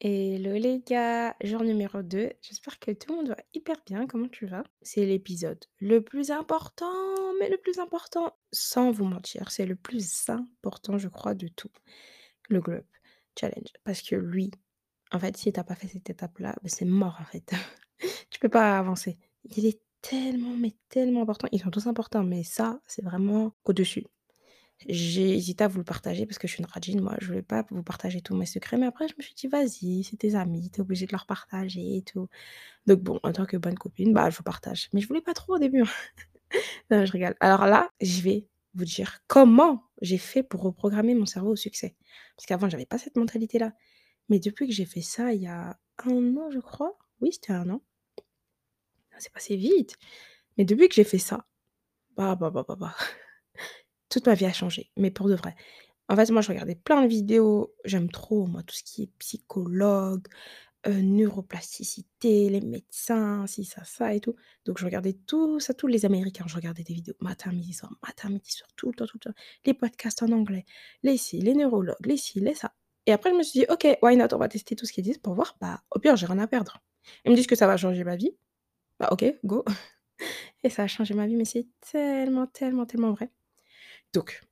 [0.00, 2.30] Hello les gars, jour numéro 2.
[2.40, 4.06] J'espère que tout le monde va hyper bien.
[4.06, 4.62] Comment tu vas?
[4.80, 6.86] C'est l'épisode le plus important,
[7.40, 11.70] mais le plus important, sans vous mentir, c'est le plus important, je crois, de tout.
[12.48, 12.84] Le Globe
[13.36, 13.72] Challenge.
[13.82, 14.52] Parce que lui,
[15.10, 17.52] en fait, si t'as pas fait cette étape-là, bah, c'est mort en fait.
[18.30, 19.18] Tu peux pas avancer.
[19.56, 21.48] Il est tellement, mais tellement important.
[21.50, 24.06] Ils sont tous importants, mais ça, c'est vraiment au-dessus.
[24.86, 27.42] J'ai hésité à vous le partager parce que je suis une radine, moi, je voulais
[27.42, 30.34] pas vous partager tous mes secrets, mais après je me suis dit: «Vas-y, c'est tes
[30.36, 32.28] amis, tu es obligée de leur partager et tout».
[32.86, 34.90] Donc bon, en tant que bonne copine, bah, je vous partage.
[34.94, 35.86] Mais je voulais pas trop au début, hein.
[36.90, 37.36] Non, je rigole.
[37.40, 41.96] Alors là, je vais vous dire comment j'ai fait pour reprogrammer mon cerveau au succès.
[42.36, 43.72] Parce qu'avant, j'avais pas cette mentalité-là.
[44.30, 46.96] Mais depuis que j'ai fait ça il y a un an, je crois.
[47.22, 47.82] Oui, c'était un an.
[49.18, 49.96] C'est passé vite.
[50.56, 51.46] Mais depuis que j'ai fait ça,
[52.16, 52.96] bah, bah, bah, bah, bah,
[54.08, 55.54] toute ma vie a changé, mais pour de vrai.
[56.08, 57.74] En fait, moi, je regardais plein de vidéos.
[57.84, 60.26] J'aime trop, moi, tout ce qui est psychologue,
[60.86, 64.34] heu, neuroplasticité, les médecins, ci, ça, ça et tout.
[64.64, 66.44] Donc je regardais tout ça, tous les américains.
[66.48, 69.30] Je regardais des vidéos matin, midi, soir, matin, midi, soir, tout le temps, tout le
[69.32, 69.38] temps.
[69.66, 70.64] Les podcasts en anglais,
[71.02, 72.74] les ci, les neurologues, les ci, les ça.
[73.06, 74.28] Et après, je me suis dit: «OK, why not?
[74.34, 76.46] On va tester tout ce qu'ils disent pour voir, bah, au pire, j'ai rien à
[76.46, 76.78] perdre».
[77.24, 78.36] Ils me disent que ça va changer ma vie.
[79.00, 79.64] Bah, OK, go.
[80.64, 83.30] Et ça a changé ma vie, mais c'est tellement, tellement, tellement vrai.
[84.12, 84.42] Donc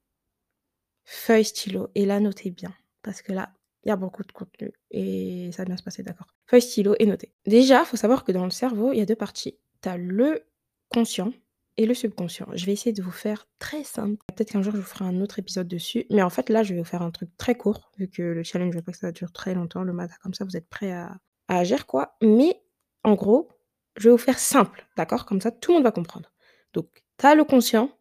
[1.04, 3.52] feuille, stylo et là, notez bien parce que là,
[3.84, 6.26] il y a beaucoup de contenu et ça va bien se passer, d'accord?
[6.46, 7.32] Feuille, stylo et notez.
[7.46, 9.58] Déjà, faut savoir que dans le cerveau, il y a 2 parties.
[9.82, 10.44] Tu as le
[10.88, 11.32] conscient
[11.76, 12.48] et le subconscient.
[12.54, 14.16] Je vais essayer de vous faire très simple.
[14.34, 16.74] Peut-être qu'un jour, je vous ferai un autre épisode dessus, mais en fait, là, je
[16.74, 18.98] vais vous faire un truc très court vu que le challenge, je veux pas que
[18.98, 22.16] ça dure très longtemps le matin comme ça, vous êtes prêts à à agir, quoi.
[22.22, 22.62] Mais
[23.04, 23.48] en gros,
[23.96, 25.26] je vais vous faire simple, d'accord?
[25.26, 26.32] Comme ça, tout le monde va comprendre.
[26.72, 27.95] Donc, tu as le conscient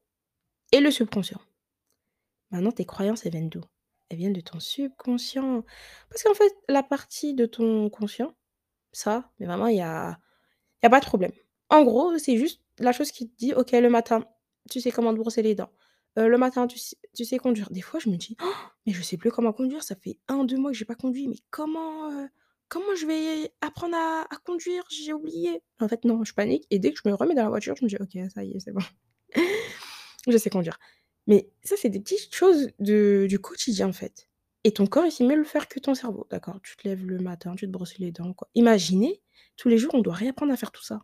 [0.71, 1.41] et le subconscient.
[2.52, 3.61] Maintenant, tes croyances, elles viennent d'où?
[4.09, 5.63] Elles viennent de ton subconscient.
[6.09, 8.35] Parce qu'en fait, la partie de ton conscient,
[8.94, 10.19] ça, mais vraiment, il y a
[10.83, 11.31] y a pas de problème.
[11.69, 14.25] En gros, c'est juste la chose qui te dit: «OK, le matin,
[14.72, 15.72] tu sais comment te brosser les dents.
[16.19, 16.79] Heu, le matin, tu
[17.25, 17.69] sais conduire».
[17.72, 18.51] Des fois, je me dis: «Oh,
[18.88, 21.28] «Mais je sais plus comment conduire, ça fait un, deux mois que j'ai pas conduit,
[21.28, 22.29] mais comment, heu,
[22.69, 24.84] comment je vais apprendre à conduire?
[24.91, 25.63] J'ai oublié».
[25.81, 27.84] En fait, non, je panique et dès que je me remets dans la voiture, je
[27.85, 28.81] me dis: «OK, ça y est, c'est bon.
[30.28, 30.80] Je sais conduire».
[31.28, 34.30] Mais ça, c'est des petites choses du quotidien, en fait.
[34.63, 36.59] Et ton corps, il sait mieux le faire que ton cerveau, d'accord?
[36.63, 38.35] Tu te lèves le matin, tu te brosses les dents.
[38.56, 39.22] Imaginez,
[39.58, 41.02] tous les jours, on doit réapprendre à faire tout ça.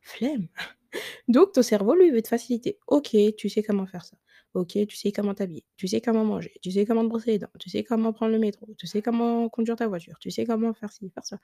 [0.00, 0.48] Flemme.
[1.28, 2.78] Donc ton cerveau, lui, veut te faciliter.
[2.86, 4.16] OK, tu sais comment faire ça.
[4.54, 7.38] OK, tu sais comment t'habiller, tu sais comment manger, tu sais comment te brosser les
[7.38, 10.44] dents, tu sais comment prendre le métro, tu sais comment conduire ta voiture, tu sais
[10.44, 11.38] comment faire ci, faire ça.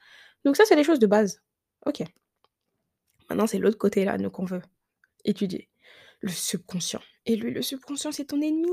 [0.44, 1.40] Donc ça, c'est les choses de base.
[1.86, 2.02] OK.
[3.30, 4.62] Maintenant, c'est l'autre côté là, nous, qu'on veut
[5.24, 5.68] étudier.
[6.20, 7.02] Le subconscient.
[7.26, 8.68] Et lui, le subconscient, c'est ton ennemi,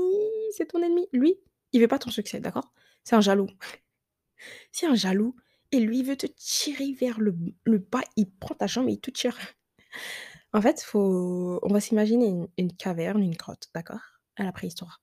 [0.56, 1.08] c'est ton ennemi.
[1.12, 1.36] Lui,
[1.72, 2.72] il veut pas ton succès, d'accord?
[3.04, 3.48] C'est un jaloux.
[4.72, 5.36] C'est un jaloux
[5.72, 7.34] et lui, il veut te tirer vers le
[7.64, 9.38] le bas, il prend ta jambe et il te tire.
[10.52, 14.00] En fait, faut on va s'imaginer une caverne, une grotte, d'accord?
[14.36, 15.02] À la préhistoire.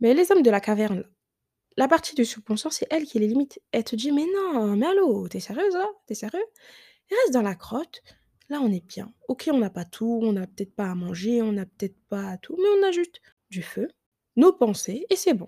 [0.00, 1.04] Mais les hommes de la caverne,
[1.76, 3.60] la partie du subconscient, c'est elle qui les limite.
[3.72, 5.88] Elle te dit: «Mais non, mais allô, tu es sérieuse là?
[6.06, 6.44] Tu es sérieux?
[7.10, 8.02] Reste dans la grotte,
[8.48, 9.12] là on est bien.
[9.28, 12.36] OK, on n'a pas tout, on n'a peut-être pas à manger, on n'a peut-être pas
[12.38, 13.20] tout, mais on a juste
[13.50, 13.88] du feu,
[14.36, 15.46] nos pensées et c'est bon».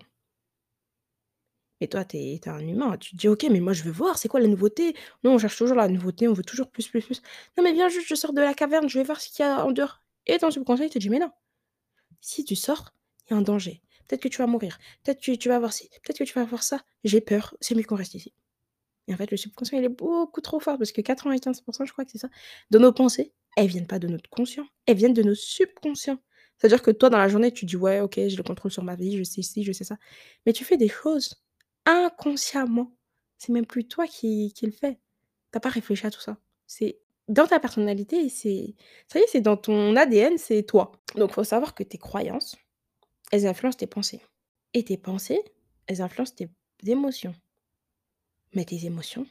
[1.81, 4.17] Et toi, tu es un humain, tu te dis: «OK, mais moi je veux voir,
[4.17, 4.95] c'est quoi la nouveauté?
[5.23, 7.21] Nous, on cherche toujours la nouveauté, on veut toujours plus, plus, plus.
[7.57, 9.47] Non mais viens juste, je sors de la caverne, je vais voir ce qu'il y
[9.47, 10.01] a en dehors».
[10.25, 11.31] Et ton subconscient, il te dit: «Mais non,
[12.21, 12.93] si tu sors,
[13.29, 13.81] il y a un danger.
[14.07, 16.45] Peut-être que tu vas mourir, peut-être que tu vas voir ci, peut-être que tu vas
[16.45, 16.81] voir ça.
[17.05, 18.33] J'ai peur, c'est mieux qu'on reste ici».
[19.07, 22.05] Et en fait, le subconscient, il est beaucoup trop fort parce que 95% je crois
[22.05, 22.29] que c'est ça,
[22.71, 26.17] de nos pensées, elles viennent pas de notre conscient, elles viennent de nos subconscients.
[26.57, 28.95] C'est-à-dire que toi, dans la journée, tu dis: «Ouais, OK, j'ai le contrôle sur ma
[28.95, 29.97] vie, je sais ci, je sais ça».
[30.45, 31.35] Mais tu fais des choses
[31.85, 32.95] inconsciemment.
[33.37, 34.99] C'est même plus toi qui le fais.
[35.51, 36.37] Tu as pas réfléchi à tout ça.
[36.67, 38.75] C'est dans ta personnalité c'est
[39.11, 40.91] ça y est, c'est dans ton ADN, c'est toi.
[41.15, 42.55] Donc faut savoir que tes croyances,
[43.31, 44.21] elles influencent tes pensées
[44.73, 45.41] et tes pensées,
[45.87, 46.49] elles influencent tes
[46.87, 47.35] émotions.
[48.55, 49.27] Mais tes émotions,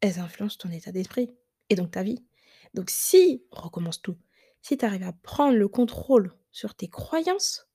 [0.00, 1.34] elles influencent ton état d'esprit
[1.68, 2.24] et donc ta vie.
[2.74, 4.16] Donc si recommence tout,
[4.62, 7.68] si tu arrives à prendre le contrôle sur tes croyances,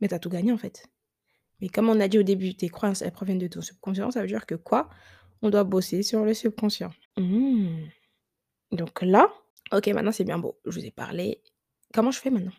[0.00, 0.86] mais tu as tout gagné en fait.
[1.60, 4.22] Mais comme on a dit au début, tes croyances, elles proviennent de ton subconscient, ça
[4.22, 4.88] veut dire que quoi?
[5.42, 6.90] On doit bosser sur le subconscient.
[7.16, 7.86] Mmh.
[8.72, 9.32] Donc là,
[9.72, 11.42] OK, maintenant c'est bien beau, je vous ai parlé.
[11.92, 12.52] Comment je fais maintenant?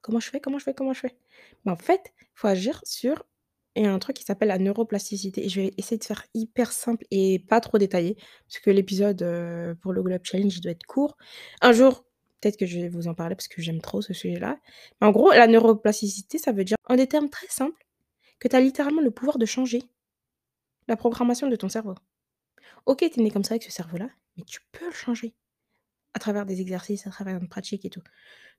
[0.00, 0.40] Comment je fais?
[0.40, 0.74] Comment je fais?
[0.74, 1.16] Comment je fais?
[1.64, 3.26] Bah, en fait, il faut agir sur
[3.86, 7.38] un truc qui s'appelle la neuroplasticité et je vais essayer de faire hyper simple et
[7.38, 8.16] pas trop détaillé
[8.48, 11.16] parce que l'épisode, heu, pour le Globe Challenge, doit être court.
[11.60, 12.04] Un jour,
[12.40, 14.58] peut-être que je vais vous en parler parce que j'aime trop ce sujet-là.
[15.00, 17.86] Mais en gros, la neuroplasticité, ça veut dire en des termes très simples
[18.38, 19.82] que tu as littéralement le pouvoir de changer
[20.88, 21.94] la programmation de ton cerveau.
[22.86, 25.34] OK, tu es né comme ça avec ce cerveau-là, mais tu peux le changer
[26.14, 28.02] à travers des exercices, à travers une pratique et tout.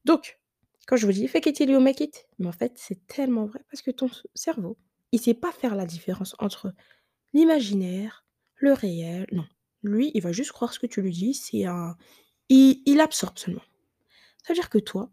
[0.05, 0.39] Donc,
[0.87, 3.45] quand je vous dis fake it till you make it, mais en fait, c'est tellement
[3.45, 4.77] vrai parce que ton cerveau,
[5.11, 6.73] il sait pas faire la différence entre
[7.33, 8.25] l'imaginaire,
[8.57, 9.45] le réel, non.
[9.83, 11.97] Lui, il va juste croire ce que tu lui dis, c'est un
[12.49, 13.63] il il absorbe seulement.
[14.43, 15.11] Ça veut dire que toi,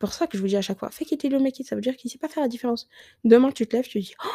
[0.00, 1.76] pour ça que je vous dis à chaque fois, it till you make it, ça
[1.76, 2.88] veut dire qu'il sait pas faire la différence.
[3.24, 4.28] Demain, tu te lèves, tu dis: «Oh,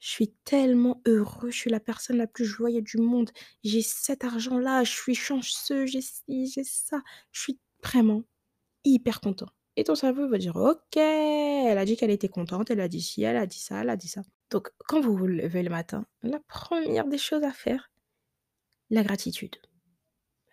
[0.00, 3.30] je suis tellement heureux, je suis la personne la plus joyeuse du monde,
[3.64, 7.02] j'ai cet argent-là, je suis chanceux, j'ai ci, j'ai ça».
[7.32, 8.24] Je suis vraiment
[8.84, 12.80] hyper content et ton cerveau va dire: «OK, elle a dit qu'elle était contente, elle
[12.80, 14.22] a dit ci, elle a dit ça, elle a dit ça».
[14.50, 17.90] Donc quand vous vous levez le matin, la première des choses à faire,
[18.90, 19.56] la gratitude.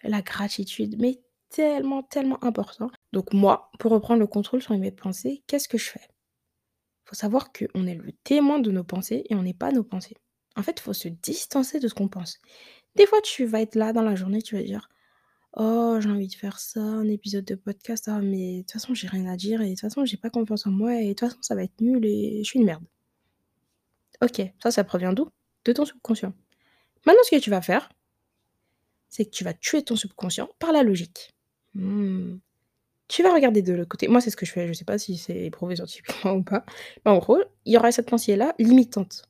[0.03, 2.89] La gratitude, mais tellement, tellement important.
[3.13, 6.07] Donc moi, pour reprendre le contrôle sur mes pensées, qu'est-ce que je fais?
[7.05, 10.15] Faut savoir qu'on est le témoin de nos pensées et on n'est pas nos pensées.
[10.55, 12.39] En fait, il faut se distancer de ce qu'on pense.
[12.95, 14.89] Des fois, tu vas être là dans la journée, tu vas dire:
[15.55, 18.93] «Oh, j'ai envie de faire ça, un épisode de podcast, ah mais de toute façon,
[18.95, 21.13] j'ai rien à dire et de toute façon, j'ai pas confiance en moi et de
[21.13, 22.83] toute façon, ça va être nul et je suis une merde».
[24.21, 25.29] OK, ça, ça provient d'où?
[25.65, 26.33] De ton subconscient.
[27.05, 27.89] Maintenant, ce que tu vas faire,
[29.09, 31.33] c'est que tu vas tuer ton subconscient par la logique.
[31.75, 32.37] Mmh.
[33.07, 34.07] Tu vas regarder de l'autre côté.
[34.07, 36.65] Moi, c'est ce que je fais, je sais pas si c'est prouvé scientifiquement ou pas.
[37.05, 39.29] Mais en gros, il y aura cette pensée-là limitante.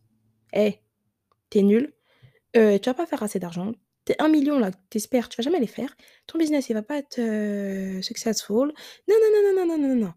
[0.54, 0.80] «Eh,
[1.50, 1.94] tu es nul,
[2.56, 3.74] heu, tu vas pas faire assez d'argent,
[4.06, 5.96] tes 1 000 000 là que tu vas jamais les faire.
[6.28, 7.20] Ton business, il va pas être,
[8.02, 8.74] successful.
[9.08, 10.14] Non, non, non, non, non, non, non, non.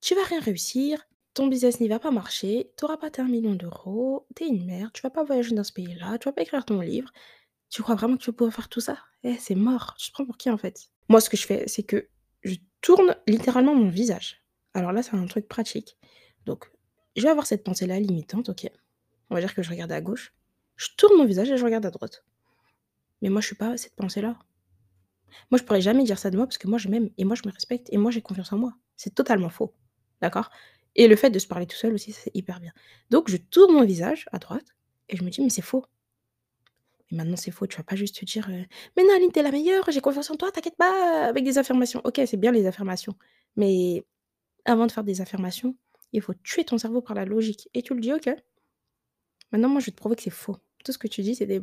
[0.00, 3.28] Tu vas rien réussir, ton business n'y va pas marcher, tu auras pas tes 1
[3.28, 6.32] 000 000 tu es une merde, tu vas pas voyager dans ce pays-là, tu vas
[6.32, 7.10] pas écrire ton livre.
[7.68, 8.98] Tu crois vraiment que tu vas pouvoir faire tout ça?
[9.22, 9.94] Eh, c'est mort.
[9.96, 12.08] Tu te prends pour qui, en fait?» Moi, ce que je fais, c'est que
[12.42, 14.42] je tourne littéralement mon visage.
[14.74, 15.96] Alors là, c'est un truc pratique.
[16.46, 16.70] Donc,
[17.16, 18.68] je vais avoir cette pensée-là limitante, OK.
[19.28, 20.34] On va dire que je regarde à gauche.
[20.76, 22.24] Je tourne mon visage et je regarde à droite.
[23.22, 24.38] Mais moi, je suis pas cette pensée-là.
[25.50, 27.36] Moi, je pourrais jamais dire ça de moi parce que moi, je m'aime et moi,
[27.36, 28.72] je me respecte et moi, j'ai confiance en moi.
[28.96, 29.74] C'est totalement faux.
[30.20, 30.50] D'accord?
[30.96, 32.72] Et le fait de se parler tout seul aussi, c'est hyper bien.
[33.10, 34.66] Donc, je tourne mon visage à droite
[35.08, 35.86] et je me dis: «Mais c'est faux».
[37.10, 37.66] Mais maintenant, c'est faux.
[37.66, 38.64] Tu vas pas juste te dire, heu:
[38.96, 41.58] «Mais non, Aline, tu es la meilleure, j'ai confiance en toi, t'inquiète pas», avec des
[41.58, 42.00] affirmations.
[42.04, 43.14] OK, c'est bien les affirmations,
[43.56, 44.04] mais
[44.64, 45.76] avant de faire des affirmations,
[46.12, 48.28] il faut tuer ton cerveau par la logique et tu le dis: «OK».
[49.52, 50.56] Maintenant, moi, je vais te prouver que c'est faux.
[50.84, 51.62] Tout ce que tu dis, c'est des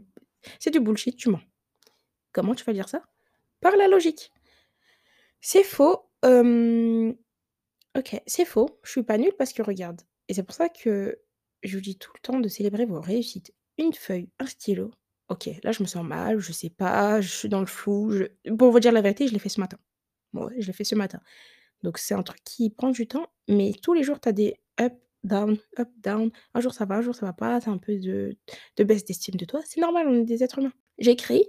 [0.60, 1.42] c'est du bullshit, tu mens.
[2.32, 3.02] Comment tu vas dire ça?
[3.62, 4.32] Par la logique.
[5.42, 7.16] C'est faux, hem,
[7.98, 11.20] OK, c'est faux, je suis pas nulle parce que regarde et c'est pour ça que
[11.64, 13.54] je vous dis tout le temps de célébrer vos réussites.
[13.78, 14.92] Une feuille, un stylo,
[15.30, 18.26] OK, là, je me sens mal, je sais pas, je suis dans le flou, je
[18.54, 19.78] pour vous dire la vérité, je l'ai fait ce matin.
[20.34, 21.20] Ouais, je l'ai fait ce matin.
[21.84, 24.60] Donc c'est un truc qui prend du temps, mais tous les jours, tu as des
[24.80, 24.94] up,
[25.28, 26.32] down, up, down.
[26.54, 28.36] Un jour ça va, un jour ça va pas, as un peu de
[28.78, 29.62] de baisse d'estime de toi.
[29.66, 30.74] C'est normal, on est des êtres humains.
[30.98, 31.46] J'ai écrit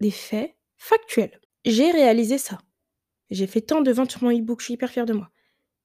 [0.00, 1.40] des faits factuels.
[1.64, 2.58] J'ai réalisé ça.
[3.30, 5.30] J'ai fait tant de ventes sur mon e-book, je suis hyper fière de moi.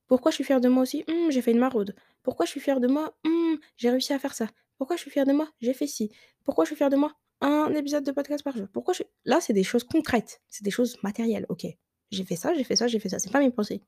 [0.07, 1.03] Pourquoi je suis fière de moi aussi?
[1.07, 1.95] Mmh, j'ai fait une maraude.
[2.24, 3.18] Pourquoi je suis fière de moi?
[3.24, 4.48] Mmh, j'ai réussi à faire ça.
[4.77, 5.50] Pourquoi je suis fière de moi?
[5.62, 6.12] J'ai fait ci.
[6.44, 7.13] Pourquoi je suis fière de moi?
[7.41, 8.68] Un épisode de podcast par jour.
[8.71, 11.45] Pourquoi je là, c'est des choses concrètes, c'est des choses matérielles.
[11.50, 11.65] OK,
[12.12, 13.81] j'ai fait ça, j'ai fait ça, j'ai fait ça, c'est pas mes pensées.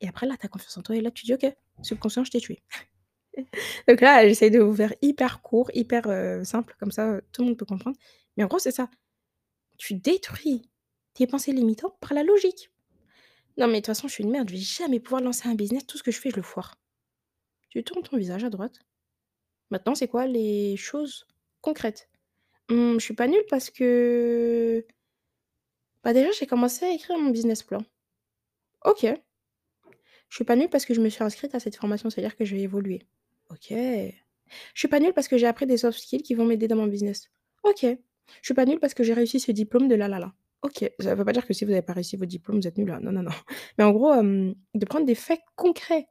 [0.00, 1.46] Et après là, tu as confiance en toi et là, tu dis: «OK,
[1.82, 2.62] subconscient, je t'ai tué».
[3.88, 7.42] Donc là, j'essaie de vous faire hyper court, hyper, heu, simple, comme ça, heu, tout
[7.42, 7.96] le monde peut comprendre.
[8.36, 8.88] Mais en gros, c'est ça.
[9.78, 10.70] Tu détruis
[11.14, 12.70] tes pensées limitantes par la logique.
[13.58, 15.54] «Non mais de toute façon, je suis une merde, je vais jamais pouvoir lancer un
[15.54, 16.76] business, tout ce que je fais, je le foire».
[17.70, 18.80] Tu tournes ton visage à droite.
[19.70, 21.26] Maintenant, c'est quoi les choses
[21.62, 22.08] concrètes?
[22.70, 24.86] Mmh, je suis pas nulle parce que
[26.04, 27.82] bah, déjà, j'ai commencé à écrire mon business plan.
[28.84, 29.22] OK.
[30.28, 32.44] Je suis pas nulle parce que je me suis inscrite à cette formation, c'est-à-dire que
[32.44, 33.06] je vais évoluer.
[33.50, 33.70] OK.
[33.70, 34.12] Je
[34.74, 36.86] suis pas nulle parce que j'ai appris des soft skills qui vont m'aider dans mon
[36.86, 37.30] business.
[37.62, 37.82] OK.
[37.82, 37.96] Je
[38.42, 40.34] suis pas nulle parce que j'ai réussi ce diplôme de là, là, là.
[40.62, 40.90] OK.
[41.00, 42.90] Ça veut pas dire que si vous avez pas réussi votre diplôme, vous êtes nul,
[42.90, 43.00] hein.
[43.02, 43.32] Non, non, non.
[43.78, 46.08] Mais en gros, de prendre des faits concrets.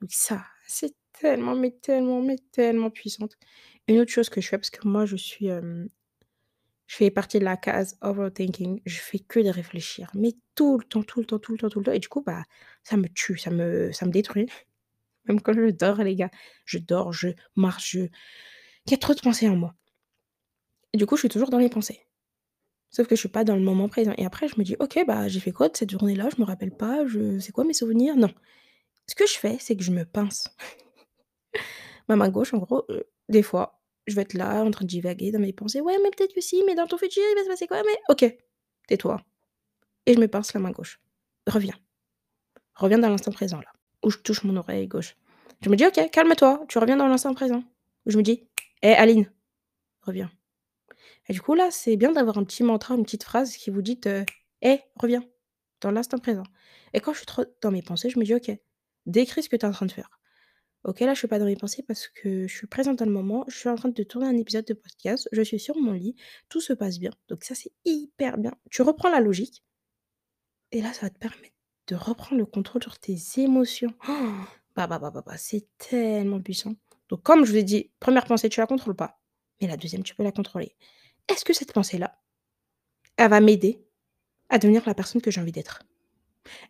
[0.00, 3.36] Donc ça, c'est tellement, mais tellement, mais tellement puissante.
[3.86, 5.48] Une autre chose que je fais, parce que moi je suis,
[6.90, 10.84] je fais partie de la case overthinking, je fais que de réfléchir, mais tout le
[10.84, 12.42] temps, tout le temps, tout le temps, tout le temps et du coup, bah,
[12.82, 14.48] ça me tue, ça me ça me détruit.
[15.26, 16.30] Même quand je dors les gars,
[16.66, 18.00] je dors, je marche, je
[18.86, 19.74] il y a trop de pensées en moi.
[20.92, 22.06] Et du coup, je suis toujours dans les pensées.
[22.90, 24.98] Sauf que je suis pas dans le moment présent et après je me dis: «OK,
[25.06, 26.28] bah, j'ai fait quoi de cette journée-là?
[26.34, 28.32] Je me rappelle pas, je c'est quoi mes souvenirs?» non.
[29.08, 30.48] Ce que je fais, c'est que je me pince.
[32.08, 34.90] Ma main gauche, en gros, heu, des fois, je vais être là en train de
[34.90, 37.44] divaguer dans mes pensées: «Ouais, mais peut-être que si, mais dans ton futur, il va
[37.44, 37.82] se passer quoi?
[37.84, 38.24] Mais» OK,
[38.88, 39.20] tais-toi
[40.06, 41.00] et je me pince la main gauche.
[41.46, 41.74] Reviens.
[42.74, 43.72] Reviens dans l'instant présent là,
[44.04, 45.16] où je touche mon oreille gauche.
[45.62, 47.62] Je me dis: «OK, calme-toi, tu reviens dans l'instant présent».
[48.06, 48.48] Où je me dis:
[48.82, 49.30] «Hé Aline,
[50.02, 50.30] reviens».
[51.28, 53.82] Et du coup là, c'est bien d'avoir un petit mantra, une petite phrase qui vous
[53.82, 54.24] dit, heu:
[54.62, 55.24] «Hé, reviens,
[55.80, 56.44] dans l'instant présent».
[56.94, 58.50] Et quand je suis trop dans mes pensées, je me dis: «OK,
[59.06, 60.10] décris ce que tu es en train de faire.
[60.84, 63.10] OK, là, je suis pas dans mes pensées parce que je suis présente dans le
[63.12, 65.92] moment, je suis en train de tourner un épisode de podcast, je suis sur mon
[65.92, 66.16] lit,
[66.48, 67.10] tout se passe bien».
[67.28, 68.52] Donc ça, c'est hyper bien.
[68.70, 69.62] Tu reprends la logique
[70.72, 71.54] et là, ça va te permettre
[71.88, 73.94] de reprendre le contrôle sur tes émotions.
[74.76, 76.74] Bah, bah, bah, bah, bah, c'est tellement puissant.
[77.08, 79.20] Donc comme je vous ai dit, première pensée, tu la contrôles pas,
[79.60, 80.76] mais la deuxième, tu peux la contrôler.
[81.28, 82.20] Est-ce que cette pensée-là,
[83.16, 83.84] elle va m'aider
[84.48, 85.82] à devenir la personne que j'ai envie d'être?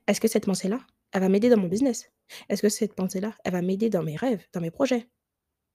[0.06, 0.80] Est-ce que cette pensée-là,
[1.12, 2.10] elle va m'aider dans mon business?
[2.48, 5.08] Est-ce que cette pensée-là, elle va m'aider dans mes rêves, dans mes projets?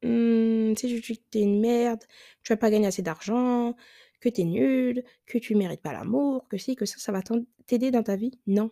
[0.03, 2.03] Mmh, si je dis que tu es une merde,
[2.43, 3.75] tu vas pas gagner assez d'argent,
[4.19, 7.21] que tu es nul, que tu mérites pas l'amour, que si, que ça, ça va
[7.67, 8.39] t'aider dans ta vie?
[8.47, 8.71] Non.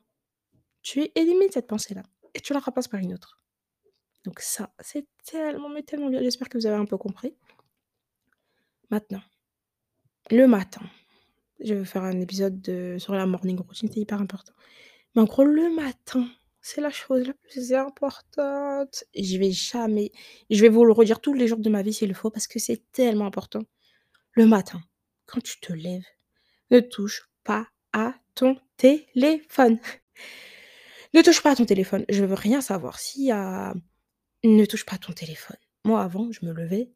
[0.81, 2.03] Tu élimines cette pensée-là
[2.33, 3.39] et tu la remplaces par une autre.
[4.25, 6.21] Donc ça, c'est tellement, mais tellement bien.
[6.21, 7.35] J'espère que vous avez un peu compris.
[8.89, 9.21] Maintenant,
[10.31, 10.81] le matin,
[11.59, 14.53] je vais faire un épisode de sur la morning routine, c'est hyper important.
[15.15, 16.27] Mais en gros, le matin,
[16.63, 19.03] c'est la chose la plus importante.
[19.13, 20.11] Je vais jamais
[20.49, 22.47] je vais vous le redire tous les jours de ma vie s'il le faut parce
[22.47, 23.61] que c'est tellement important.
[24.31, 24.81] Le matin,
[25.27, 26.07] quand tu te lèves,
[26.71, 29.79] ne touche pas à ton téléphone.
[31.13, 32.97] Ne touche pas à ton téléphone, je veux rien savoir.
[32.97, 33.75] S'il y a
[34.43, 35.57] ne touche pas à ton téléphone.
[35.85, 36.91] Moi, avant, je me levais,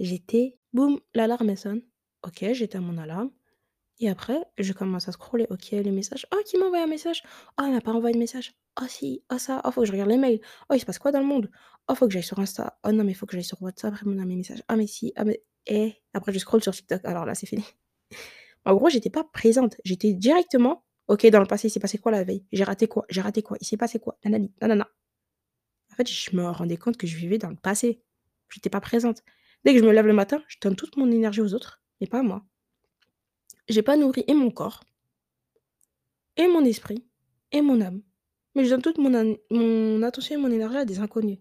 [0.00, 1.82] j'étais boum, l'alarme sonne.
[2.24, 3.30] OK, j'éteins mon alarme
[4.00, 5.46] et après, je commence à scroller.
[5.50, 6.26] OK, les messages.
[6.32, 7.22] «Oh, qui m'a envoyé un message?
[7.58, 8.52] Oh, elle m'a pas envoyé de message.
[8.80, 10.40] Oh si, oh ça, oh faut que je regarde les mails.
[10.70, 11.50] Oh, il se passe quoi dans le monde?
[11.88, 12.78] Oh, faut que j'aille sur Insta.
[12.84, 14.62] Oh non, mais faut que j'aille sur WhatsApp à mes messages.
[14.68, 15.94] Ah mais si, ah mais eh».
[16.14, 17.04] Après je scrolle sur TikTok.
[17.04, 17.64] Alors là, c'est fini.
[18.64, 19.76] En gros, j'étais pas présente.
[19.84, 22.46] J'étais directement: «OK, dans le passé, il s'est passé quoi la veille?
[22.52, 23.04] J'ai raté quoi?
[23.08, 23.56] J'ai raté quoi?
[23.60, 24.18] Il s'est passé quoi?
[24.24, 24.88] Nanani, nanana».
[25.92, 28.02] En fait, je me rendais compte que je vivais dans le passé.
[28.50, 29.22] J'étais pas présente.
[29.64, 32.06] Dès que je me lève le matin, je donne toute mon énergie aux autres, mais
[32.06, 32.44] pas à moi.
[33.68, 34.84] J'ai pas nourri et mon corps
[36.36, 37.06] et mon esprit
[37.52, 38.02] et mon âme,
[38.54, 41.38] mais je donne toute mon attention et mon énergie à des inconnus.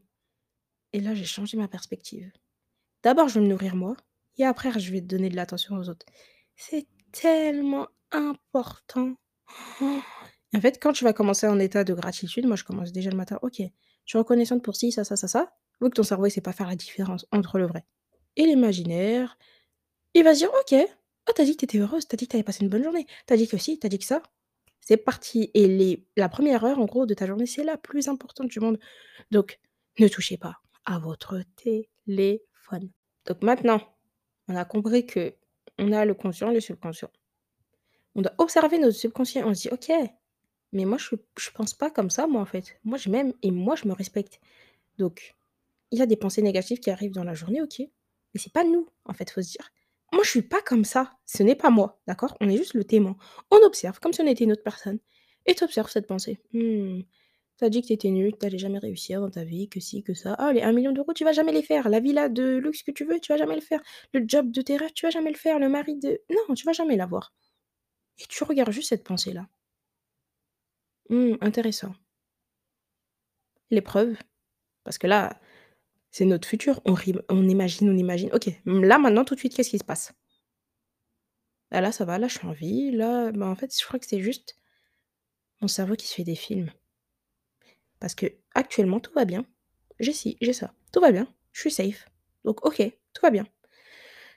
[0.93, 2.31] Et là, j'ai changé ma perspective.
[3.03, 3.95] D'abord, je vais me nourrir moi
[4.37, 6.05] et après je vais donner de l'attention aux autres.
[6.55, 9.15] C'est tellement important.
[9.81, 13.17] En fait, quand tu vas commencer en état de gratitude, moi je commence déjà le
[13.17, 13.65] matin: «OK, je
[14.05, 15.53] suis reconnaissante pour ci, ça, ça, ça, ça».
[15.81, 17.85] Vu que ton cerveau il sait pas faire la différence entre le vrai
[18.35, 19.37] et l'imaginaire,
[20.13, 20.75] il va se dire: «OK,
[21.29, 22.63] oh tu as dit que tu étais heureuse, tu as dit que tu avais passé
[22.63, 24.21] une bonne journée, tu as dit que ci, tu as dit que ça».
[24.83, 28.47] C'est parti et la première heure en gros de ta journée, c'est la plus importante
[28.47, 28.79] du monde.
[29.29, 29.59] Donc
[29.99, 32.89] ne touchez pas à votre téléphone.
[33.27, 33.79] Donc maintenant,
[34.47, 37.11] on a compris qu'on a le conscient le subconscient.
[38.15, 39.47] On doit observer notre subconscient.
[39.47, 39.91] On se dit: «OK,
[40.73, 42.79] mais moi je je pense pas comme ça moi en fait.
[42.83, 44.39] Moi je m'aime et moi je me respecte».
[44.97, 45.35] Donc
[45.91, 48.63] il y a des pensées négatives qui arrivent dans la journée, OK, mais c'est pas
[48.63, 49.69] nous en fait, faut se dire:
[50.13, 52.35] «Moi je suis pas comme ça, ce n'est pas moi», d'accord?
[52.41, 53.15] On est juste le témoin.
[53.49, 54.99] On observe comme si on était une autre personne
[55.45, 57.01] et tu observes cette pensée: «Mmh,
[57.57, 59.69] tu as dit que tu étais nulle, que tu allais jamais réussir dans ta vie,
[59.69, 60.33] que ci, que ça.
[60.37, 61.89] Ah les 1 000 000 €, tu vas jamais les faire.
[61.89, 63.81] La villa de luxe que tu veux, tu vas jamais le faire.
[64.13, 65.59] Le job de tes rêves, tu vas jamais le faire.
[65.59, 67.33] Le mari de non, tu vas jamais l'avoir».
[68.19, 69.47] Et tu regardes juste cette pensée-là.
[71.09, 71.93] Mmh, intéressant.
[73.71, 74.17] L'épreuve,
[74.83, 75.39] parce que là,
[76.11, 76.81] c'est notre futur.
[76.85, 78.29] On imagine, on imagine.
[78.33, 80.13] OK, là, maintenant, tout de suite, qu'est-ce qui se passe?
[81.71, 84.05] Là, ça va, là, je suis en vie, là, bah, en fait, je crois que
[84.05, 84.55] c'est juste
[85.61, 86.69] mon cerveau qui se fait des films.
[87.99, 89.45] Parce qu'actuellement, tout va bien.
[89.99, 92.09] J'ai ci, j'ai ça, tout va bien, je suis safe.
[92.43, 92.81] Donc OK,
[93.13, 93.45] tout va bien.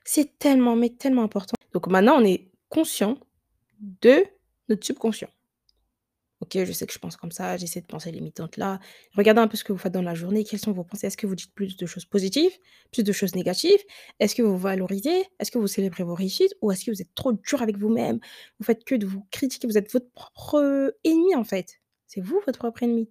[0.05, 1.55] C'est tellement, mais tellement important.
[1.73, 3.19] Donc maintenant, on est conscient
[3.81, 4.27] de
[4.69, 5.31] notre subconscient.
[6.45, 8.79] OK, je sais que je pense comme ça, j'essaie de penser limitantes là.
[9.15, 11.07] Regardez un peu ce que vous faites dans la journée, quelles sont vos pensées?
[11.07, 12.53] Est-ce que vous dites plus de choses positives,
[12.93, 13.81] plus de choses négatives?
[14.21, 15.25] Est-ce que vous valorisez?
[15.39, 16.55] Est-ce que vous célébrez vos réussites?
[16.61, 18.21] Ou est-ce que vous êtes trop dur avec vous-même?
[18.59, 21.81] Vous faites que de vous critiquer, vous êtes votre propre, ennemi en fait.
[22.09, 23.09] C'est vous votre propre ennemi.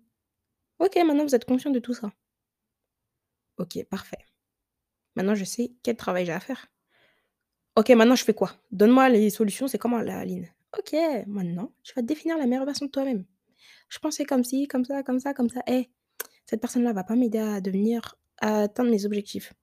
[0.78, 2.12] OK, maintenant vous êtes conscient de tout ça.
[3.58, 4.26] OK, parfait.
[5.16, 6.68] Maintenant je sais quel travail j'ai à faire.
[7.78, 8.54] OK, maintenant je fais quoi?
[8.72, 10.53] Donne-moi les solutions, c'est comment là, Aline?
[10.78, 10.96] OK,
[11.28, 13.26] maintenant tu vas définir la meilleure version de toi-même.
[13.90, 15.62] Je pensais comme ci, comme ça, comme ça, comme ça.
[15.68, 15.90] Eh,
[16.46, 19.54] cette personne-là va pas m'aider à devenir à atteindre mes objectifs.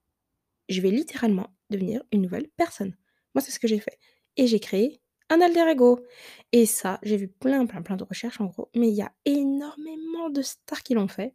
[0.69, 2.97] Je vais littéralement devenir une nouvelle personne.
[3.35, 3.99] Moi, c'est ce que j'ai fait
[4.37, 6.05] et j'ai créé un alter ego
[6.52, 9.12] et ça, j'ai vu plein, plein, plein de recherches en gros, mais il y a
[9.25, 11.35] énormément de stars qui l'ont fait,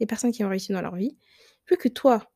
[0.00, 1.18] des personnes qui ont réussi dans leur vie.
[1.70, 2.32] Vu que toi,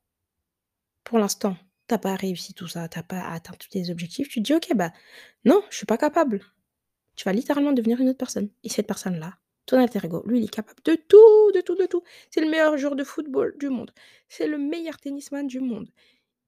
[1.05, 1.57] pour l'instant,
[1.89, 4.45] tu as pas réussi tout ça, tu as pas atteint tous tes objectifs, tu te
[4.47, 4.93] dis: «OK, bah,
[5.45, 6.45] non, je suis pas capable».
[7.19, 10.45] Tu vas littéralement devenir une autre personne et cette personne-là, ton alter ego, lui, il
[10.45, 12.05] est capable de tout, de tout, de tout.
[12.31, 13.91] C'est le meilleur joueur de football du monde.
[14.29, 15.89] C'est le meilleur tennisman du monde.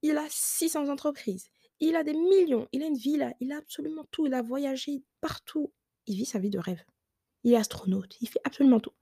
[0.03, 1.49] Il a 600 entreprises.
[1.81, 2.69] Il a des millions.
[2.71, 3.35] Il a une villa.
[3.41, 4.27] Il a absolument tout.
[4.27, 5.73] Il a voyagé partout.
[6.07, 6.85] Il vit sa vie de rêve.
[7.43, 8.17] Il est astronaute.
[8.21, 8.95] Il fait absolument tout.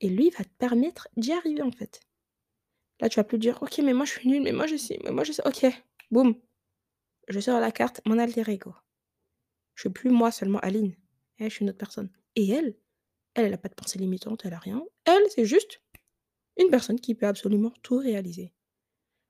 [0.00, 2.00] Et lui, va te permettre d'y arriver, en fait.
[3.00, 4.98] Là, tu vas plus dire: «OK, mais moi, je suis nulle, mais moi, je sais,
[5.04, 5.46] mais moi, je sais».
[5.46, 5.66] OK,
[6.10, 6.40] boum,
[7.28, 8.72] je sors la carte, mon alter ego.
[9.76, 10.96] Je suis plus moi seulement Aline.
[11.38, 12.10] Elle, je suis une autre personne.
[12.34, 12.74] Et elle,
[13.34, 14.82] elle, elle a pas de pensée limitante, elle a rien.
[15.04, 15.80] Elle, c'est juste
[16.58, 18.52] une personne qui peut absolument tout réaliser.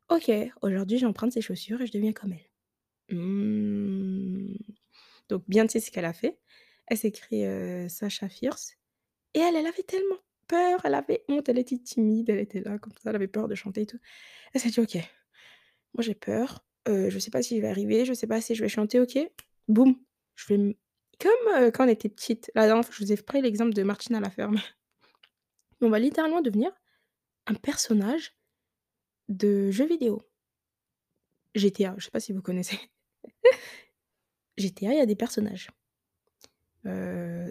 [0.09, 0.31] OK,
[0.63, 3.17] aujourd'hui, j'emprunte ses chaussures et je deviens comme elle.
[3.17, 4.55] Mmh.
[5.29, 6.39] Donc Beyoncé, ce qu'elle a fait,
[6.87, 8.77] elle créée, heu, Sasha Fierce
[9.35, 12.79] et elle, elle avait tellement peur, elle avait honte, elle était timide, elle était là
[12.79, 13.99] comme ça, elle avait peur de chanter et tout.
[14.53, 14.95] Elle s'est dit: «OK,
[15.95, 18.55] moi j'ai peur, heu, je sais pas si je vais arriver, je sais pas si
[18.55, 19.19] je vais chanter, OK,
[19.69, 19.97] boum,
[20.37, 20.75] je vais m»
[21.19, 24.17] comme, quand on était petite, la dernière fois, je vous ai pris l'exemple de Martine
[24.17, 24.61] à la ferme.
[25.81, 26.71] On va littéralement devenir
[27.47, 28.37] un personnage
[29.29, 30.23] de jeu vidéo.
[31.55, 32.79] GTA, je sais pas si vous connaissez?
[34.59, 35.71] GTA, il y a des personnages.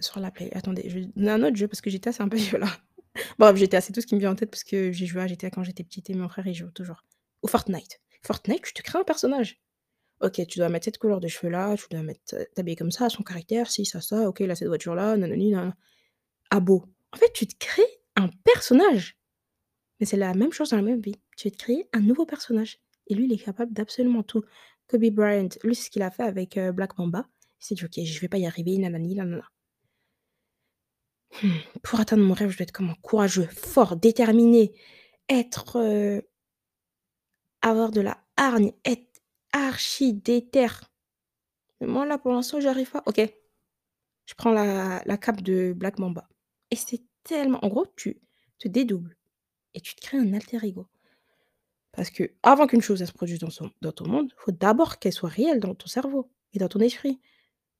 [0.01, 0.50] Sur la Play.
[0.56, 2.70] Attendez, je vais donner un autre jeu parce que GTA, c'est un peu violent.
[3.38, 5.27] Bref, GTA, c'est tout ce qui me vient en tête parce que j'ai joué à
[5.27, 7.04] GTA quand j'étais petite et mon frère, il joue toujours.
[7.44, 8.00] Ou Fortnite.
[8.22, 9.62] Fortnite, tu te crées un personnage.
[10.25, 13.10] OK, tu dois mettre cette couleur de cheveux là, tu dois mettre, t'habiller comme ça,
[13.10, 15.75] son caractère, ci, ça, ça, OK, a cette voiture là, nanani, nanana.
[16.50, 16.86] Ah beau.
[17.12, 17.84] En fait, tu te crées
[18.15, 19.17] un personnage.
[20.00, 21.15] Mais c'est la même chose dans la même vie.
[21.38, 24.44] Tu te créer un nouveau personnage et lui, il est capable d'absolument tout.
[24.88, 27.27] Kobe Bryant, lui, c'est ce qu'il a fait avec, Black Mamba.
[27.62, 29.50] Il s'est dit: «OK, je vais pas y arriver, nanani, nanana».
[31.44, 31.50] Mmh,
[31.84, 32.96] pour atteindre mon rêve, je dois être comment?
[33.01, 34.74] Courageux, fort, déterminé,
[35.29, 36.22] être,
[37.62, 39.04] avoir de la hargne, être
[39.55, 40.67] archi déter.
[41.81, 43.03] Mais moi, là, pour l'instant, j'y arrive pas.
[43.05, 43.17] OK,
[44.25, 46.27] je prends la la cape de Black Mamba
[46.71, 48.21] et c'est tellement en gros, tu
[48.59, 49.17] te dédoubles
[49.75, 50.88] et tu te crées un alter ego.
[51.93, 53.50] Parce qu'avant qu'une chose, se produise dans
[53.81, 57.19] dans ton monde, faut d'abord qu'elle soit réelle dans ton cerveau et dans ton esprit.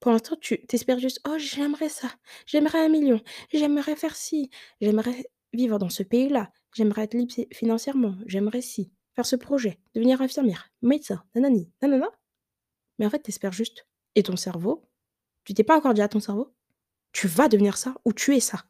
[0.02, 2.10] Pour l'instant, tu tu espères juste: «Oh, j'aimerais ça,
[2.48, 3.22] j'aimerais 1 000 000,
[3.54, 4.50] j'aimerais faire ci,
[4.82, 9.80] j'aimerais vivre dans ce pays-là, j'aimerais être libre fi financièrement, j'aimerais ci, faire ce projet,
[9.94, 12.10] devenir infirmière, médecin, nanani, nanana».
[13.00, 14.88] Mais en fait, tu espères juste et ton cerveau,
[15.44, 16.54] tu t'es pas encore dit à ton cerveau:
[17.12, 18.64] «Tu vas devenir ça ou tu es ça».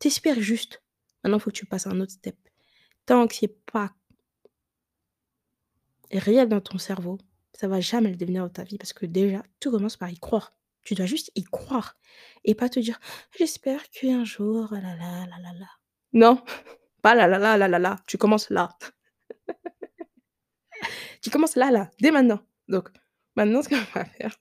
[0.00, 0.82] Tu espères juste.
[1.22, 2.36] Maintenant, il faut que tu passes à un autre step.
[3.06, 3.92] Tant que c'est pas
[6.12, 7.18] réel dans ton cerveau,
[7.52, 10.18] ça va jamais le devenir dans ta vie parce que déjà, tout commence par y
[10.18, 10.54] croire.
[10.82, 11.96] Tu dois juste y croire
[12.44, 13.00] et pas te dire:
[13.36, 15.66] «J'espère qu'un jour, là là, là là là».
[16.12, 16.42] Non,
[17.02, 18.70] pas là là là, là là là, tu commences là.
[21.22, 22.40] Tu commences là, là, dès maintenant.
[22.68, 22.90] Donc
[23.36, 24.38] maintenant, ce qu'on va faire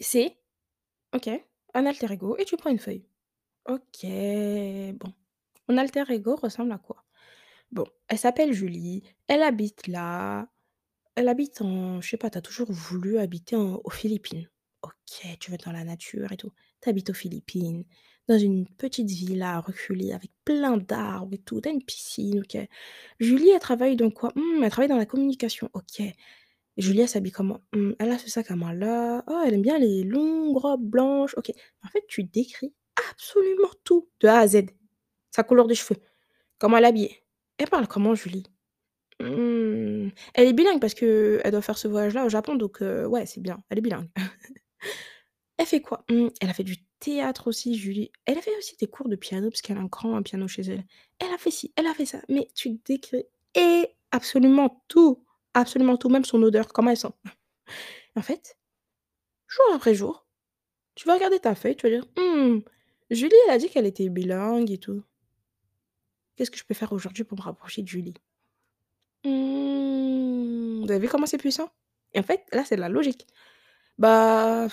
[0.00, 0.36] c'est
[1.14, 1.28] OK,
[1.74, 3.06] un alter ego et tu prends une feuille.
[3.66, 5.12] OK, bon,
[5.68, 7.04] mon alter ego ressemble à quoi?
[7.72, 10.48] Bon, elle s'appelle Julie, elle habite là,
[11.16, 14.48] elle habite en je sais pas, tu as toujours voulu habiter aux Philippines.
[14.82, 16.52] OK, tu veux dans la nature et tout.
[16.82, 17.84] Tu habites aux Philippines,
[18.28, 22.56] dans une petite villa reculée avec plein d'arbres et tout, tu as une piscine, OK.
[23.20, 24.32] Julie, elle travaille dans quoi?
[24.36, 26.02] Mmh, elle travaille dans la communication, OK.
[26.76, 27.60] Julie, elle s'habille comment?
[27.74, 30.84] Mmh, elle a ce sac à main là, oh, elle aime bien les longues robes
[30.84, 31.52] blanches, OK.
[31.84, 32.72] En fait, tu décris
[33.10, 34.66] absolument tout de A à Z.
[35.30, 36.00] Sa couleur de cheveux,
[36.58, 37.22] comment elle est habillée.
[37.58, 38.44] Elle parle comment Julie?
[39.20, 43.26] Mmh, elle est bilingue parce qu'elle doit faire ce voyage-là au Japon donc heu, ouais,
[43.26, 44.08] c'est bien, elle est bilingue.
[45.56, 46.04] Elle fait quoi?
[46.10, 48.10] Mmh, elle a fait du théâtre aussi Julie.
[48.24, 50.62] Elle a fait aussi des cours de piano parce qu'elle a un grand piano chez
[50.62, 50.84] elle.
[51.20, 55.96] Elle a fait ci, elle a fait ça, mais tu décris et absolument tout, absolument
[55.96, 57.14] tout, même son odeur, comment elle sent.
[58.16, 58.56] En fait,
[59.48, 60.26] jour après jour,
[60.94, 62.60] tu vas regarder ta feuille, tu vas dire: «Mmh,
[63.10, 65.02] Julie, elle a dit qu'elle était bilingue et tout.
[66.36, 68.14] Qu'est-ce que je peux faire aujourd'hui pour me rapprocher de Julie?»
[69.24, 71.70] Mmh, vous avez vu comment c'est puissant?
[72.12, 73.26] Et en fait, là, c'est la logique.
[73.98, 74.68] Bah,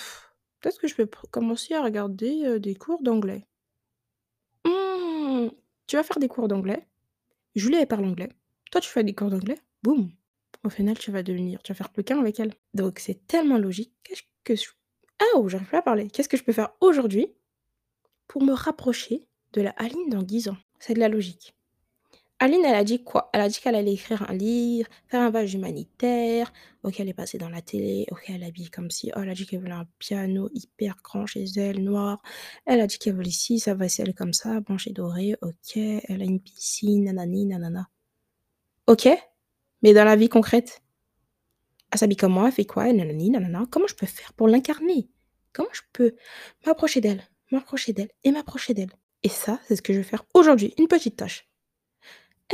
[0.61, 3.45] peut-être que je peux commencer à regarder, des cours d'anglais.
[4.65, 5.49] Mmh,
[5.87, 6.87] tu vas faire des cours d'anglais.
[7.55, 8.29] Julie, elle parle anglais.
[8.71, 9.57] Toi, tu fais des cours d'anglais.
[9.83, 10.11] Boum!
[10.63, 12.53] Au final, tu vas devenir tu vas faire plus qu'un avec elle.
[12.73, 13.93] Donc c'est tellement logique.
[14.03, 14.69] Qu'est-ce que je
[15.35, 16.09] oh, j'arrive plus à parler.
[16.09, 17.33] Qu'est-ce que je peux faire aujourd'hui
[18.27, 20.57] pour me rapprocher de la Aline dans 10 ans?
[20.79, 21.55] C'est de la logique.
[22.43, 23.29] Aline, elle a dit quoi?
[23.33, 26.51] Elle a dit qu'elle allait écrire un livre, faire un voyage humanitaire,
[26.81, 29.35] OK, elle est passée dans la télé, OK, elle habille comme ci, oh, elle a
[29.35, 32.19] dit qu'elle voulait un piano hyper grand chez elle, noir.
[32.65, 36.25] Elle a dit qu'elle voulait ci, sa vaisselle comme ça, blanche dorée, OK, elle a
[36.25, 37.89] une piscine, nanani, nanana.
[38.87, 39.07] OK,
[39.83, 40.81] mais dans la vie concrète,
[41.91, 42.47] elle s'habille comment?
[42.47, 42.91] Elle fait quoi?
[42.91, 43.65] Nanani, nanana.
[43.69, 45.11] Comment je peux faire pour l'incarner?
[45.53, 46.15] Comment je peux
[46.65, 48.93] m'approcher d'elle, m'approcher d'elle et m'approcher d'elle?
[49.21, 51.50] Et ça, c'est ce que je vais faire aujourd'hui, une petite tâche.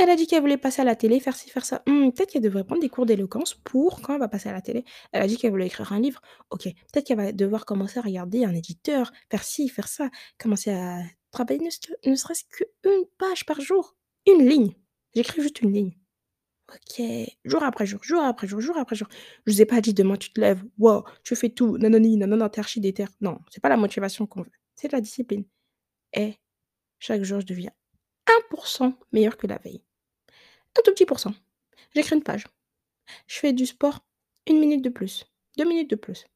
[0.00, 1.82] Elle a dit qu'elle voulait passer à la télé, faire ci, faire ça.
[1.88, 4.60] Mmh, peut-être qu'elle devrait prendre des cours d'éloquence pour quand elle va passer à la
[4.60, 4.84] télé.
[5.10, 6.20] Elle a dit qu'elle voulait écrire un livre.
[6.50, 10.08] OK, peut-être qu'elle va devoir commencer à regarder un éditeur, faire ci, faire ça,
[10.38, 13.96] commencer à travailler ne, ne serait-ce qu'une page par jour.
[14.26, 14.72] Une ligne.
[15.16, 15.98] J'écris juste une ligne.
[16.72, 17.02] OK,
[17.44, 19.08] jour après jour, jour après jour, jour après jour.
[19.46, 22.48] Je vous ai pas dit demain tu te lèves, wow, tu fais tout, nanani, nanana,
[22.50, 23.06] t'es archi déter.
[23.20, 25.44] Non, c'est pas la motivation qu'on veut, c'est la discipline.
[26.12, 26.34] Et
[26.98, 27.72] chaque jour, je deviens
[28.52, 29.82] 1% meilleur que la veille.
[30.78, 31.34] Un tout petit pourcent.
[31.94, 32.46] J'écris une page.
[33.26, 34.04] Je fais du sport
[34.46, 36.26] une minute de plus, deux minutes de plus.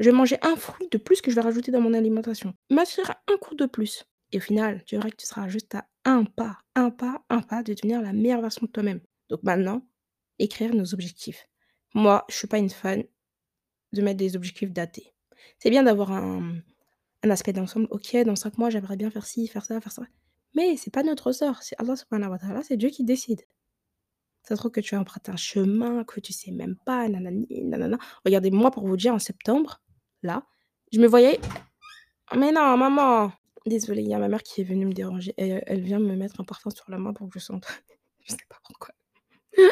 [0.00, 2.54] Je vais manger un fruit de plus que je vais rajouter dans mon alimentation.
[2.70, 4.04] M'assurer un cours de plus.
[4.32, 7.40] Et au final, tu verras que tu seras juste à un pas, un pas, un
[7.42, 9.00] pas de devenir la meilleure version de toi-même.
[9.28, 9.86] Donc maintenant,
[10.40, 11.46] écrire nos objectifs.
[11.94, 13.04] Moi, je suis pas une fan
[13.92, 15.14] de mettre des objectifs datés.
[15.60, 16.56] C'est bien d'avoir un,
[17.22, 17.86] un aspect d'ensemble.
[17.90, 20.02] Ok, dans cinq mois, j'aimerais bien faire ci, faire ça, faire ça.
[20.54, 21.62] Mais c'est pas notre sort.
[21.62, 23.42] C'est Allah subhanahu wa ta'ala, c'est Dieu qui décide.
[24.42, 27.98] Ça se trouve que tu empruntes un chemin que tu sais même pas, nanani, nanana.
[28.24, 29.82] Regardez, moi, pour vous dire, en septembre,
[30.22, 30.46] là,
[30.92, 31.40] je me voyais.
[32.32, 33.32] Oh, mais non, maman!
[33.66, 35.32] Désolée, il y a ma mère qui est venue me déranger.
[35.38, 37.66] Elle, elle vient me mettre un parfum sur la main pour que je sente.
[38.20, 38.94] je sais pas pourquoi.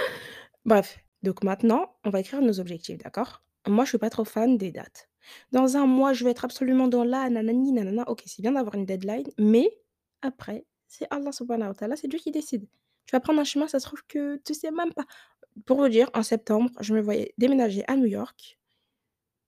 [0.65, 3.43] Bref, donc maintenant, on va écrire nos objectifs, d'accord?
[3.69, 5.11] Moi, je suis pas trop fan des dates.
[5.53, 8.09] Dans un mois, je vais être absolument dans là, nanani, nanana.
[8.09, 9.71] OK, c'est bien d'avoir une deadline, mais
[10.23, 12.69] après, c'est Allah subhanahu wa ta'ala, c'est Dieu qui décide.
[13.07, 15.07] Tu vas prendre un chemin, ça se trouve que tu sais même pas.
[15.65, 18.59] Pour vous dire, en septembre, je me voyais déménager à New York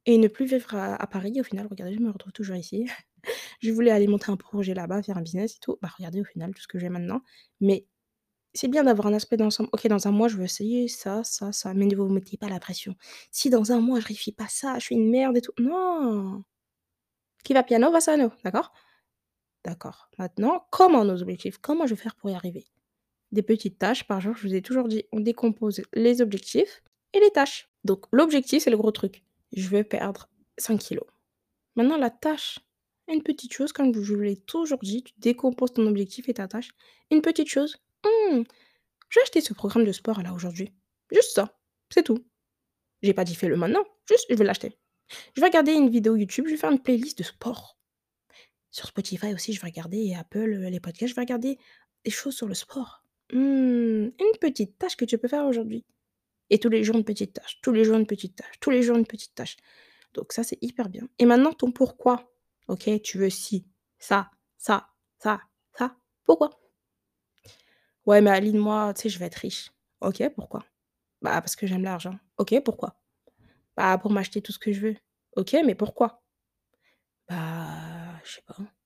[0.06, 1.38] et ne plus vivre à, Paris.
[1.40, 2.86] Au final, regardez, je me retrouve toujours ici.
[3.60, 5.76] je voulais aller monter un projet là-bas, faire un business et tout.
[5.82, 7.20] Bah, regardez, au final, tout ce que j'ai maintenant.
[7.60, 7.86] Mais
[8.54, 9.68] c'est bien d'avoir un aspect d'ensemble.
[9.72, 12.48] OK, dans un mois, je veux essayer ça, ça, ça, mais ne vous mettez pas
[12.48, 12.96] la pression.
[13.30, 15.52] Si dans un mois, je réussis pas ça, je suis une merde et tout.
[15.58, 16.42] Non!
[17.44, 18.72] Qui va piano va sano, d'accord?
[19.64, 20.08] D'accord.
[20.18, 21.58] Maintenant, comment nos objectifs?
[21.58, 22.66] Comment je vais faire pour y arriver?
[23.32, 27.20] Des petites tâches par jour, je vous ai toujours dit, on décompose les objectifs et
[27.20, 27.68] les tâches.
[27.84, 29.24] Donc l'objectif, c'est le gros truc.
[29.52, 31.06] Je veux perdre 5 kilos.
[31.76, 32.60] Maintenant, la tâche,
[33.08, 36.46] une petite chose, comme je vous l'ai toujours dit, tu décomposes ton objectif et ta
[36.46, 36.70] tâche.
[37.10, 38.42] Une petite chose, Mmh,
[39.08, 40.72] je vais acheter ce programme de sport là aujourd'hui.
[41.10, 41.58] Juste ça,
[41.90, 42.24] c'est tout.
[43.02, 44.78] J'ai pas dit fais-le maintenant, juste je vais l'acheter.
[45.34, 47.78] Je vais regarder une vidéo YouTube, je vais faire une playlist de sport.
[48.74, 51.60] Sur Spotify aussi, je vais regarder Apple, euh, les podcasts, je vais regarder
[52.04, 53.04] des choses sur le sport.
[53.32, 55.84] Mmh, une petite tâche que tu peux faire aujourd'hui.
[56.50, 58.82] Et tous les jours une petite tâche, tous les jours une petite tâche, tous les
[58.82, 59.56] jours une petite tâche.
[60.12, 61.08] Donc ça, c'est hyper bien.
[61.20, 62.28] Et maintenant, ton pourquoi.
[62.66, 63.64] Ok, tu veux si,
[63.96, 65.40] ça, ça, ça,
[65.72, 65.94] ça.
[66.24, 66.50] Pourquoi?
[68.06, 69.70] Ouais, mais Aline, moi, tu sais, je vais être riche.
[70.00, 70.64] OK, pourquoi?
[71.22, 72.18] Bah, parce que j'aime l'argent.
[72.38, 73.00] OK, pourquoi?
[73.76, 74.96] Bah, pour m'acheter tout ce que je veux.
[75.36, 76.24] OK, mais pourquoi?
[77.28, 77.83] Bah,
[78.24, 78.56] je sais pas.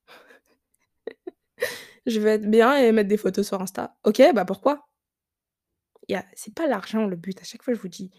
[2.07, 3.97] Je veux être bien et mettre des photos sur Insta.
[4.05, 4.89] OK, bah, pourquoi?
[6.35, 7.41] C'est pas l'argent le but.
[7.41, 8.11] À chaque fois, je vous dis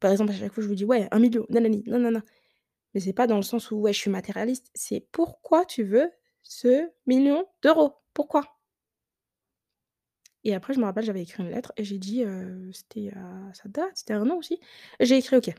[0.00, 2.22] par exemple, à chaque fois, je vous dis: «Ouais, 1 000 000, nanani, non».
[2.94, 6.10] Mais c'est pas dans le sens où, ouais, je suis matérialiste, c'est pourquoi tu veux
[6.42, 7.94] ce million d'euros?
[8.14, 8.42] Pourquoi?
[10.44, 13.52] Et après, je me rappelle, j'avais écrit une lettre et j'ai dit, heu, c'était à
[13.54, 14.60] ça date, c'était un an aussi.
[15.00, 15.50] J'ai écrit: «OK,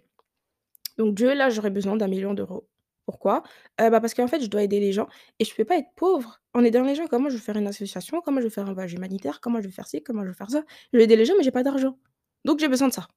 [0.98, 2.68] donc Dieu, là, j'aurais besoin d'un million d'euros.
[3.08, 3.42] Pourquoi?
[3.80, 5.08] Bah, parce qu'en fait, je dois aider les gens
[5.40, 7.08] et je peux pas être pauvre en aidant les gens.
[7.08, 8.22] Comment je vais faire une association?
[8.24, 9.40] Comment je vais faire un voyage humanitaire?
[9.42, 10.04] Comment je vais faire ci?
[10.04, 10.64] Comment je vais faire ça?
[10.92, 11.98] Je vais aider les gens, mais j'ai pas d'argent.
[12.46, 13.08] Donc j'ai besoin de ça.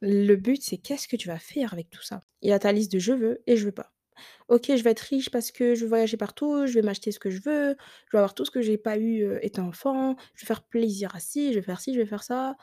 [0.00, 2.20] Le but, c'est qu'est-ce que tu vas faire avec tout ça?
[2.42, 3.92] Il y a ta liste de je veux et je veux pas.
[4.48, 7.18] OK, je vais être riche parce que je veux voyager partout, je vais m'acheter ce
[7.18, 10.42] que je veux, je vais avoir tout ce que j'ai pas eu, étant enfant, je
[10.42, 12.56] vais faire plaisir à ci, je vais faire ci, je vais faire ça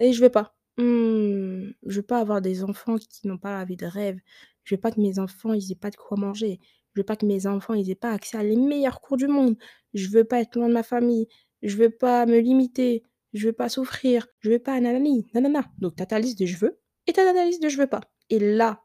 [0.00, 0.57] et je vais pas.
[0.78, 4.18] Mmh, je veux pas avoir des enfants qui n'ont pas la vie de rêve.
[4.64, 6.60] Je veux pas que mes enfants, ils aient pas de quoi manger.
[6.94, 9.26] Je veux pas que mes enfants, ils aient pas accès à les meilleurs cours du
[9.28, 9.56] monde.
[9.94, 11.28] Je veux pas être loin de ma famille.
[11.62, 13.02] Je veux pas me limiter.
[13.32, 14.26] Je veux pas souffrir.
[14.40, 15.64] Je veux pas nanani, nanana.
[15.78, 17.78] Donc tu as ta liste de je veux et tu as ta liste de je
[17.78, 18.00] veux pas.
[18.30, 18.82] Et là,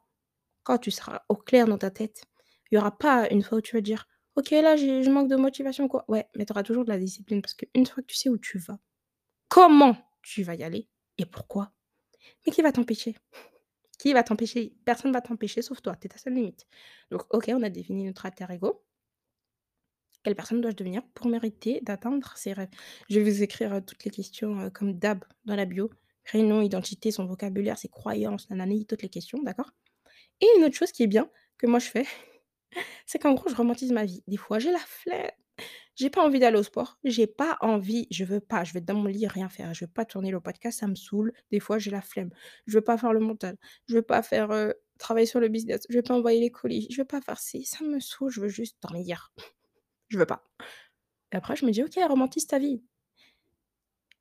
[0.64, 2.24] quand tu seras au clair dans ta tête,
[2.72, 5.36] il y aura pas une fois où tu vas dire: «OK, là, je manque de
[5.36, 6.06] motivation, quoi».
[6.08, 8.38] Ouais, mais tu auras toujours de la discipline parce qu'une fois que tu sais où
[8.38, 8.80] tu vas,
[9.50, 11.72] comment tu vas y aller et pourquoi,
[12.46, 13.16] mais qui va t'empêcher?
[14.00, 14.74] Qui va t'empêcher?
[14.86, 16.68] Personne va t'empêcher sauf toi, tu es ta seule limite.
[17.12, 18.84] Donc OK, on a défini notre alter ego.
[20.24, 22.70] Quelle personne dois-je devenir pour mériter d'atteindre ses rêves?
[23.10, 25.90] Je vais vous écrire, heu, toutes les questions, heu, comme d'hab dans la bio.
[26.24, 29.72] Prénom, identité, son vocabulaire, ses croyances, nanani, toutes les questions, d'accord?
[30.42, 32.06] Et une autre chose qui est bien, que moi je fais,
[33.08, 34.24] c'est qu'en gros, je romantise ma vie.
[34.28, 35.32] Des fois, j'ai la flemme.
[35.96, 38.96] J'ai pas envie d'aller au sport, j'ai pas envie, je veux pas, je vais dans
[38.96, 41.34] mon lit, rien faire, je veux pas tourner le podcast, ça me saoule.
[41.52, 42.32] Des fois, j'ai la flemme.
[42.66, 43.56] Je veux pas faire le montage,
[43.88, 47.02] je veux pas faire, travailler sur le business, je veux pas envoyer les colis, je
[47.02, 49.34] veux pas faire ci, ça me saoule, je veux juste dormir.
[50.10, 50.44] Je veux pas.
[51.32, 52.82] Et après, je me dis: «OK, romantise ta vie».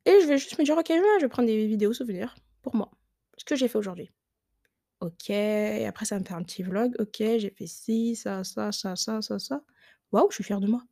[0.05, 2.91] et je vais juste me dire: «OK, je vais prendre des vidéos souvenirs pour moi.
[3.37, 4.11] Ce que j'ai fait aujourd'hui».
[5.01, 6.95] OK et après ça me faire un petit vlog.
[6.99, 9.61] OK, j'ai fait ci, ça, ça, ça, ça, ça, ça.
[10.11, 10.83] Waouh, je suis fière de moi.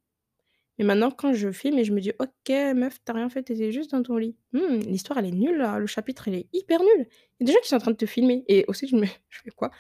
[0.80, 3.44] Et maintenant quand je filme et je me dis: «OK meuf, tu as rien fait,
[3.44, 4.36] tu étais juste dans ton lit.
[4.54, 7.08] Mmh, l'histoire elle est nulle là, le chapitre il est hyper nul».
[7.40, 8.96] Il y a des gens qui sont en train de te filmer et aussi je
[8.96, 9.72] me je fais quoi?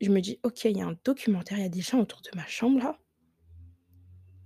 [0.00, 2.20] Je me dis: «OK, il y a un documentaire, il y a des gens autour
[2.20, 2.98] de ma chambre là»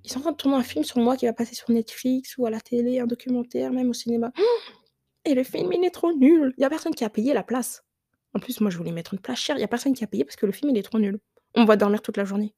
[0.04, 2.36] «ils sont en train de tourner un film sur moi qui va passer sur Netflix
[2.38, 4.32] ou à la télé, un documentaire, même au cinéma.
[5.26, 6.54] Et le film il est trop nul!
[6.56, 7.84] Il y a personne qui a payé la place».
[8.32, 10.06] En plus moi je voulais mettre une place chère, il y a personne qui a
[10.06, 11.18] payé parce que le film il est trop nul.
[11.56, 12.54] On va dormir toute la journée.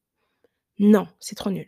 [0.79, 1.67] Non, c'est trop nul.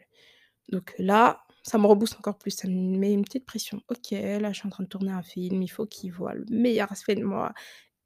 [0.70, 3.81] Donc là, ça me rebooste encore plus, ça me met une petite pression.
[3.88, 6.44] OK, là je suis en train de tourner un film, il faut qu'ils voient le
[6.50, 7.53] meilleur aspect de moi.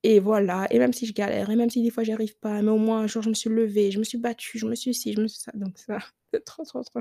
[0.04, 0.66] Et voilà.
[0.72, 2.78] Et même si je galère et même si des fois j'y arrive pas, mais au
[2.78, 5.12] moins un jour je me suis levée, je me suis battue, je me suis ci,
[5.14, 5.98] je me suis ça, donc ça,
[6.32, 7.00] c'est trop, trop, trop.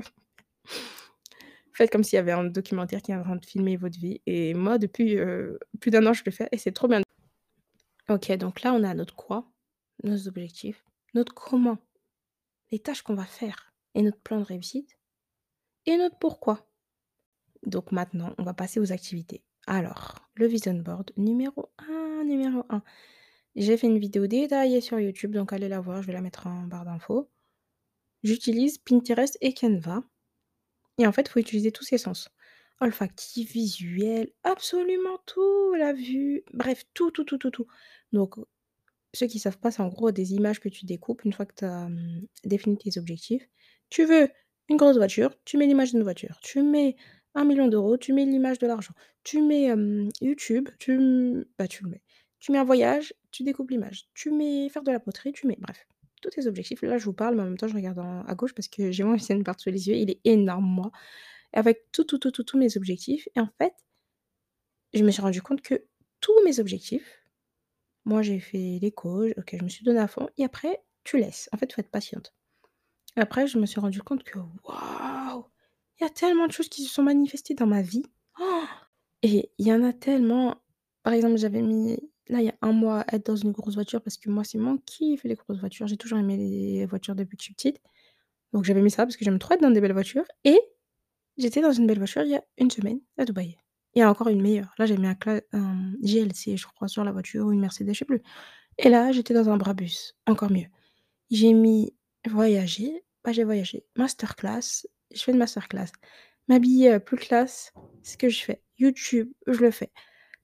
[1.72, 4.20] Faites comme s'il y avait un documentaire qui est en train de filmer votre vie.
[4.26, 7.02] Et moi depuis, heu, plus d'1 an je le fais et c'est trop bien.
[8.08, 9.48] OK, donc là on a notre quoi,
[10.02, 11.78] nos objectifs, notre comment,
[12.72, 13.72] les tâches qu'on va faire.
[13.94, 14.97] Et notre plan de réussite
[15.88, 16.68] et notre pourquoi.
[17.64, 19.42] Donc maintenant, on va passer aux activités.
[19.66, 22.82] Alors, le vision board numéro 1, numéro 1.
[23.56, 26.46] J'ai fait une vidéo détaillée sur YouTube, donc allez la voir, je vais la mettre
[26.46, 27.30] en barre d'infos.
[28.22, 30.02] J'utilise Pinterest et Canva
[30.98, 32.28] et en fait, il faut utiliser tous ses sens.
[32.80, 37.66] Olfactif, visuel, absolument tout, la vue, bref, tout, tout, tout, tout, tout.
[38.12, 38.34] Donc
[39.14, 41.54] ceux qui savent pas, c'est en gros des images que tu découpes une fois que
[41.54, 43.48] tu as, mmh, défini tes objectifs.
[43.88, 44.28] Tu veux
[44.68, 46.38] une grosse voiture, tu mets l'image d'une voiture.
[46.42, 46.96] Tu mets
[47.34, 48.92] 1 000 000 €, tu mets l'image de l'argent.
[49.24, 49.72] Tu mets,
[50.20, 52.02] YouTube, tu bah, tu le mets.
[52.40, 54.08] Tu mets un voyage, tu découpes l'image.
[54.14, 55.86] Tu mets faire de la poterie, tu mets bref,
[56.22, 56.82] tous tes objectifs.
[56.82, 59.04] Là, je vous parle, mais en même temps, je regarde à gauche parce que j'ai
[59.04, 60.90] mon vision board sous les yeux, il est énorme moi,
[61.52, 63.72] avec tout, tout, tout, tout, tous mes objectifs et en fait
[64.94, 65.84] je me suis rendu compte que
[66.20, 67.22] tous mes objectifs,
[68.04, 71.48] moi j'ai fait l'éco, OK, je me suis donnée à fond et après tu laisses.
[71.52, 72.34] En fait, il faut être patiente.
[73.16, 75.44] Après, je me suis rendu compte que waouh!
[76.00, 78.04] Il y a tellement de choses qui se sont manifestées dans ma vie.
[79.22, 80.56] Et il y en a tellement.
[81.02, 81.96] Par exemple, j'avais mis
[82.28, 84.58] là, il y a 1 mois, être dans une grosse voiture parce que moi, c'est
[84.58, 85.86] mon kiff les grosses voitures.
[85.88, 87.80] J'ai toujours aimé les voitures depuis que je suis petite.
[88.52, 90.58] Donc j'avais mis ça parce que j'aime trop être dans des belles voitures et
[91.38, 93.56] j'étais dans une belle voiture il y a 1 semaine à Dubaï.
[93.94, 94.72] Il y a encore une meilleure.
[94.78, 95.16] Là, j'ai mis un
[95.52, 98.22] un GLC, je crois, sur la voiture ou une Mercedes, je sais plus.
[98.78, 100.66] Et là, j'étais dans un Brabus, encore mieux.
[101.30, 101.94] J'ai mis
[102.28, 103.84] voyager, bah, j'ai voyagé.
[103.96, 105.90] Masterclass, je fais une masterclass.
[106.48, 108.62] M'habiller, heu, plus classe, ce que je fais.
[108.78, 109.90] YouTube, je le fais.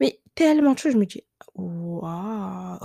[0.01, 2.79] Mais tellement de choses, je me dis: «Waouh!»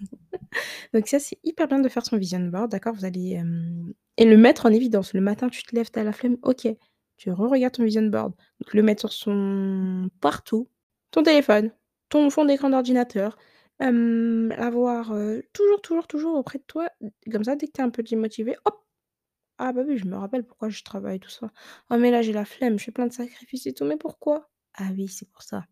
[0.94, 2.94] donc ça, c'est hyper bien de faire son vision board, d'accord?
[2.94, 5.12] Vous allez, hem et le mettre en évidence.
[5.14, 6.66] Le matin, tu te lèves, tu as la flemme, OK,
[7.16, 8.32] tu reregardes ton vision board.
[8.60, 10.68] Donc le mettre sur son partout,
[11.10, 11.70] ton téléphone,
[12.08, 13.36] ton fond d'écran d'ordinateur,
[13.80, 15.12] l'avoir,
[15.52, 16.88] toujours, toujours, toujours auprès de toi.
[17.30, 18.74] Comme ça, dès que tu es un peu démotivée, hop!
[19.58, 21.50] Ah bah oui, je me rappelle pourquoi je travaille tout ça.
[21.90, 24.50] «Oh mais là, j'ai la flemme, je fais plein de sacrifices et tout, mais pourquoi?»
[24.74, 25.64] «Ah oui, c'est pour ça».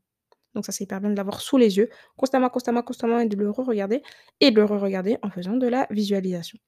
[0.54, 3.36] Donc ça, c'est hyper bien de l'avoir sous les yeux, constamment, constamment, constamment et de
[3.36, 4.02] le reregarder
[4.40, 6.58] et de le reregarder en faisant de la visualisation.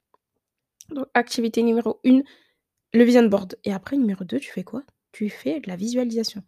[0.90, 2.22] Donc activité numéro 1,
[2.94, 4.83] le vision board et après numéro 2, tu fais quoi?
[5.12, 6.42] Tu fais de la visualisation.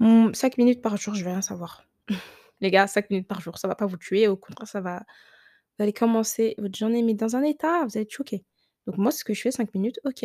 [0.00, 1.86] Mmh, 5 minutes par jour, je veux rien savoir.
[2.62, 5.04] Les gars, 5 minutes par jour, ça va pas vous tuer, au contraire, ça va
[5.78, 8.44] vous allez commencer votre journée, mais dans un état, vous allez être choqués.
[8.86, 10.24] Donc moi, ce que je fais 5 minutes, OK.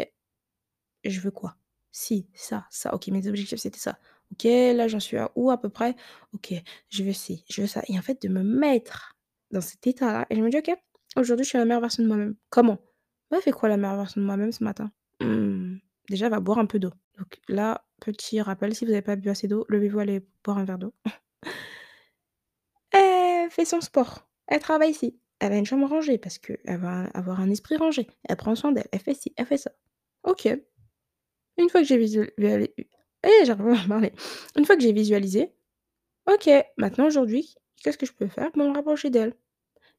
[1.03, 1.55] Je veux quoi?
[1.91, 3.97] Ci, ça, ça, OK, mes objectifs, c'était ça.
[4.31, 5.95] OK, là, j'en suis à où à peu près?
[6.33, 6.53] OK,
[6.89, 9.15] je veux ci, je veux ça et en fait, de me mettre
[9.51, 10.69] dans cet état-là et je me dis: «OK,
[11.15, 12.35] aujourd'hui, je suis la meilleure version de moi-même».
[12.49, 12.77] Comment?
[13.31, 15.77] «Bah, fait quoi la meilleure version de moi-même ce matin?» «Mmh,
[16.09, 16.91] déjà, va boire un peu d'eau».
[17.17, 20.65] Donc là, petit rappel, si vous avez pas bu assez d'eau, levez-vous, allez boire un
[20.65, 20.93] verre d'eau.
[23.57, 27.41] Fait son sport, elle travaille ci, elle a une chambre rangée parce qu'elle va avoir
[27.41, 29.71] un esprit rangé, elle prend soin d'elle, elle fait ci, elle fait ça.
[30.23, 30.45] OK.
[31.57, 32.69] Une fois que j'ai visual véali
[33.23, 34.13] eh, j'arrive à parler.
[34.55, 35.51] Une fois que j'ai visualisé,
[36.27, 39.33] OK, maintenant aujourd'hui, qu'est-ce que je peux faire pour me rapprocher d'elle?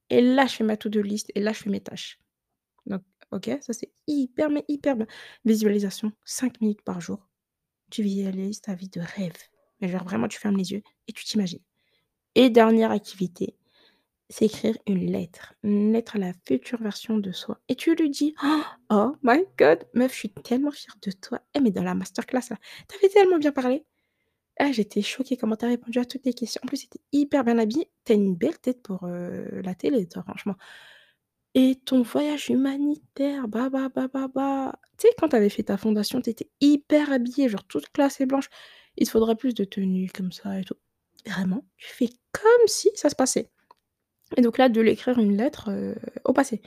[0.09, 2.21] Et là, je fais ma to do list et là, je fais mes tâches.
[2.87, 5.07] Donc OK, ça c'est hyper, mais hyper bien.
[5.45, 7.29] Visualisation, 5 minutes par jour.
[7.91, 9.37] Tu visualises ta vie de rêve.
[9.81, 11.61] Mais genre vraiment, tu fermes les yeux et tu t'imagines.
[12.41, 13.57] Et dernière activité,
[14.31, 15.55] c'est écrire une lettre.
[15.65, 18.35] Une lettre à la future version de soi et tu lui dis:
[18.91, 21.41] «Oh my god, meuf, je suis tellement fière de toi.
[21.55, 22.57] Eh mais dans la masterclass là,
[22.89, 23.85] tu avais tellement bien parlé.
[24.59, 26.61] Ah, j'étais choquée comment tu as répondu à toutes les questions.
[26.65, 27.91] En plus, tu étais hyper bien habillée.
[28.07, 30.57] Tu as une belle tête pour, heu, la télé toi, franchement.
[31.55, 35.65] Et ton voyage humanitaire, bah, bah, bah, bah, bah, tu sais quand tu avais fait
[35.65, 38.49] ta fondation, tu étais hyper habillée, genre toute classe et blanche
[38.99, 40.77] il te faudrait plus de tenue comme ça et tout».
[41.27, 43.51] Vraiment, tu fais comme si ça se passait
[44.37, 46.61] et donc là, de lui écrire une lettre, heu, au passé.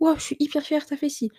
[0.00, 1.30] «Waouh, je suis hyper fière, tu as fait ci.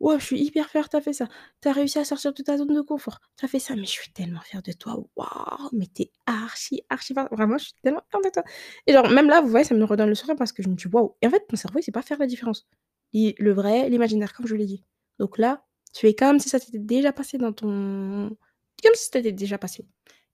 [0.00, 1.28] Waouh, je suis hyper fière, tu as fait ça.
[1.62, 3.20] Tu as réussi à sortir de ta zone de confort.
[3.38, 4.96] Tu as fait ça, mais je suis tellement fière de toi.
[5.16, 7.14] Waouh, mais tu es archi, archi.
[7.14, 8.44] Vraiment, je suis tellement fière de toi»
[8.86, 10.74] et genre même là, vous voyez, ça me redonne le sourire parce que je me
[10.76, 12.66] dis: «Waouh» et en fait, ton cerveau, il sait pas faire la différence.
[13.14, 14.84] Le vrai, l'imaginaire, comme je l'ai dit.
[15.18, 18.36] Donc là, tu fais comme si ça s'était déjà passé dans ton
[18.82, 19.86] comme si ça t'était déjà passé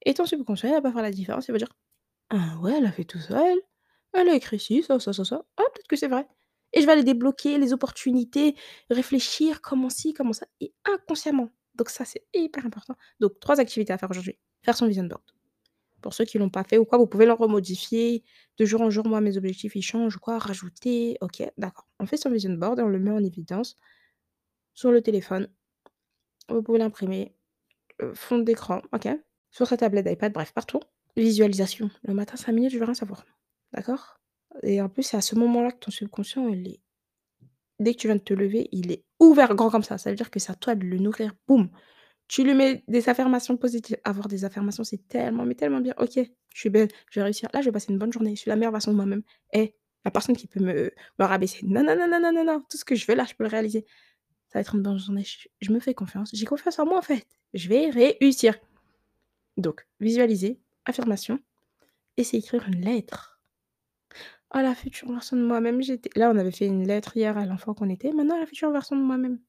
[0.04, 1.72] et ton subconscient, il va pas faire la différence, il va dire:
[2.30, 3.60] «Ah ouais, elle a fait tout ça elle.
[4.14, 5.44] Elle a écrit ci, ça, ça, ça, ça.
[5.58, 6.26] Ah peut-être que c'est vrai»
[6.74, 8.54] et je vais aller débloquer les opportunités,
[8.90, 11.50] réfléchir comment ci, comment ça et inconsciemment.
[11.74, 12.94] Donc ça, c'est hyper important.
[13.20, 14.38] Donc 3 activités à faire aujourd'hui.
[14.64, 15.22] Faire son vision board.
[16.02, 18.22] Pour ceux qui l'ont pas fait ou quoi, vous pouvez le remodifier.
[18.58, 21.16] De jour en jour, moi, mes objectifs, ils changent quoi, rajouter.
[21.20, 21.88] OK, d'accord.
[22.00, 23.76] On fait son vision board et on le met en évidence
[24.74, 25.48] sur le téléphone.
[26.48, 27.34] Vous pouvez l'imprimer.
[28.02, 29.08] Heu, fond d'écran, OK.
[29.50, 30.80] Sur sa tablette d'iPad, bref, partout.
[31.16, 31.90] Visualisation.
[32.02, 33.24] Le matin, 5 minutes, je veux rien savoir.
[33.72, 34.18] D'accord?
[34.62, 36.80] Et en plus, c'est à ce moment-là que ton subconscient, il est
[37.80, 39.98] dès que tu viens de te lever, il est ouvert grand comme ça.
[39.98, 41.32] Ça veut dire que c'est à toi de le nourrir.
[41.46, 41.70] Boum!
[42.26, 43.96] Tu lui mets des affirmations positives.
[44.04, 45.94] Avoir des affirmations, c'est tellement, mais tellement bien.
[45.98, 47.48] OK, je suis belle, je vais réussir.
[47.54, 48.36] Là, je vais passer une bonne journée.
[48.36, 49.22] Je suis la meilleure version de moi-même.
[49.54, 51.64] Eh, la personne qui peut me rabaisser.
[51.64, 52.62] Non, non, non, non, non, non, non.
[52.70, 53.86] Tout ce que je veux là, je peux le réaliser.
[54.48, 55.24] Ça va être une bonne journée.
[55.60, 56.30] Je me fais confiance.
[56.34, 57.26] J'ai confiance en moi, en fait.
[57.54, 58.58] Je vais réussir.
[59.58, 61.40] Donc, visualiser, affirmation
[62.16, 63.40] et c'est écrire une lettre.
[64.50, 67.44] «À la future version de moi-même, j'étais» là, on avait fait une lettre hier à
[67.44, 68.12] l'enfant qu'on était.
[68.12, 69.40] «Maintenant la future version de moi-même.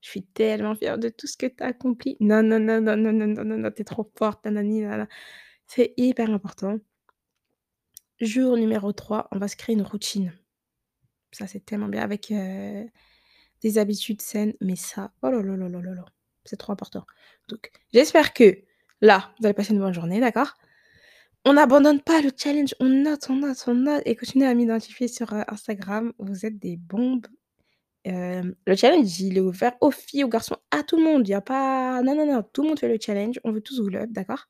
[0.00, 2.16] Je suis tellement fière de tout ce que tu as accompli.
[2.20, 5.08] Non, non, non, non, non, non, non, non, non, tu es trop forte, nanani, nanana».
[5.66, 6.78] C'est hyper important.
[8.20, 10.32] Jour numéro 3, on va se créer une routine.
[11.32, 12.86] Ça, c'est tellement bien avec, heu,
[13.62, 16.04] des habitudes saines, mais ça, oh là là là là là là,
[16.44, 17.06] c'est trop important.
[17.48, 18.62] Donc j'espère que
[19.04, 20.54] là, vous allez passer une bonne journée, d'accord?
[21.44, 25.08] On n'abandonne pas le challenge, on note, on note, on note et continuez à m'identifier
[25.08, 26.12] sur, heu, Instagram.
[26.18, 27.26] Vous êtes des bombes.
[28.04, 31.26] Hem, le challenge, il est ouvert aux filles, aux garçons, à tout le monde.
[31.28, 33.40] Il y a pas non, non, non, tout le monde fait le challenge.
[33.44, 34.46] On veut tous vous up, d'accord?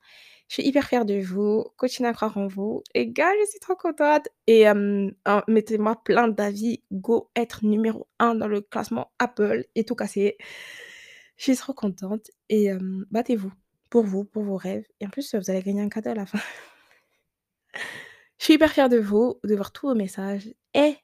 [0.49, 1.65] Je suis hyper fière de vous.
[1.77, 5.11] Continuez à croire en vous et gars, je suis trop contente et hein,
[5.49, 6.83] mettez-moi plein d'avis.
[6.93, 10.37] Go être numéro 1 dans le classement Apple et tout casser.
[11.37, 12.71] Je suis trop contente et
[13.11, 13.53] battez-vous
[13.95, 16.27] pour vous, pour vos rêves et en plus, vous allez gagner un cadeau à la
[16.27, 16.41] fin.
[18.39, 20.97] Je suis hyper fière de vous, de voir tous vos messages et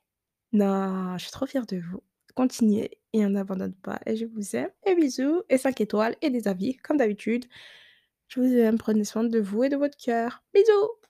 [0.52, 2.02] non, je suis trop fière de vous.
[2.34, 6.30] Continuez et on n'abandonne pas et je vous aime et bisous et 5 étoiles et
[6.30, 7.46] des avis comme d'habitude.
[8.28, 10.42] Je vous aime, prenez soin de vous et de votre cœur.
[10.54, 11.00] Bisous!